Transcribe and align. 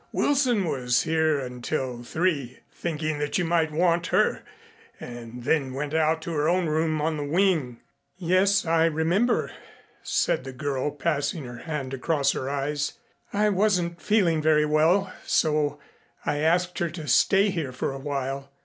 "Wilson 0.11 0.65
was 0.65 1.03
here 1.03 1.39
until 1.39 2.01
three 2.01 2.61
thinking 2.71 3.19
that 3.19 3.37
you 3.37 3.45
might 3.45 3.71
want 3.71 4.07
her 4.07 4.41
and 4.99 5.43
then 5.43 5.75
went 5.75 5.93
out 5.93 6.23
to 6.23 6.31
her 6.33 6.49
own 6.49 6.65
room 6.65 6.99
in 7.01 7.17
the 7.17 7.23
wing." 7.23 7.79
"Yes, 8.17 8.65
I 8.65 8.85
remember," 8.85 9.51
said 10.01 10.43
the 10.43 10.53
girl, 10.53 10.89
passing 10.89 11.43
her 11.45 11.59
hand 11.65 11.93
across 11.93 12.31
her 12.31 12.49
eyes. 12.49 12.93
"I 13.31 13.49
wasn't 13.49 14.01
feeling 14.01 14.41
very 14.41 14.65
well 14.65 15.13
so 15.23 15.77
I 16.25 16.37
asked 16.37 16.79
her 16.79 16.89
to 16.89 17.07
stay 17.07 17.51
here 17.51 17.71
for 17.71 17.91
a 17.93 17.99
while. 17.99 18.49